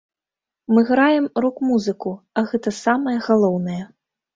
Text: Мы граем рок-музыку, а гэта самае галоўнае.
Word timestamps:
Мы 0.73 0.83
граем 0.87 1.29
рок-музыку, 1.47 2.11
а 2.37 2.49
гэта 2.51 2.77
самае 2.83 3.17
галоўнае. 3.33 3.83